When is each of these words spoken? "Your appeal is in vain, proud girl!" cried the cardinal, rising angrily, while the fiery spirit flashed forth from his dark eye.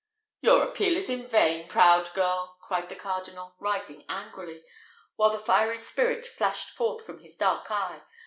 "Your 0.41 0.63
appeal 0.63 0.97
is 0.97 1.11
in 1.11 1.27
vain, 1.27 1.67
proud 1.67 2.11
girl!" 2.15 2.57
cried 2.59 2.89
the 2.89 2.95
cardinal, 2.95 3.53
rising 3.59 4.03
angrily, 4.09 4.63
while 5.15 5.29
the 5.29 5.37
fiery 5.37 5.77
spirit 5.77 6.25
flashed 6.25 6.71
forth 6.71 7.05
from 7.05 7.19
his 7.19 7.37
dark 7.37 7.69
eye. 7.69 8.01